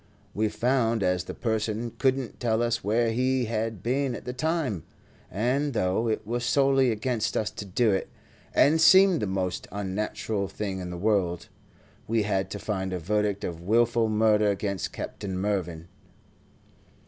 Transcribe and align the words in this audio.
We 0.33 0.49
found 0.49 1.03
as 1.03 1.25
the 1.25 1.35
person 1.35 1.91
couldn't 1.99 2.39
tell 2.39 2.63
us 2.63 2.83
where 2.83 3.11
he 3.11 3.45
had 3.45 3.83
been 3.83 4.15
at 4.15 4.25
the 4.25 4.33
time; 4.33 4.81
and 5.29 5.73
though 5.73 6.07
it 6.07 6.25
were 6.25 6.39
sorely 6.39 6.89
against 6.89 7.37
us 7.37 7.51
to 7.51 7.65
do 7.65 7.91
it, 7.91 8.09
and 8.55 8.81
seemed 8.81 9.19
the 9.21 9.27
most 9.27 9.67
unnatural 9.71 10.47
thing 10.47 10.79
in 10.79 10.89
the 10.89 10.97
world, 10.97 11.49
we 12.07 12.23
had 12.23 12.49
to 12.49 12.57
find 12.57 12.93
a 12.93 12.97
verdict 12.99 13.43
of 13.43 13.61
wilful 13.61 14.09
murder 14.09 14.49
against 14.49 14.91
Captain 14.91 15.37
Mervyn." 15.37 15.87